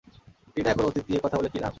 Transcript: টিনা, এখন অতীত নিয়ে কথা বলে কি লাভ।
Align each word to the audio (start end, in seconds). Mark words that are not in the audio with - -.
টিনা, 0.53 0.69
এখন 0.71 0.83
অতীত 0.85 1.05
নিয়ে 1.09 1.23
কথা 1.23 1.37
বলে 1.37 1.49
কি 1.53 1.59
লাভ। 1.59 1.69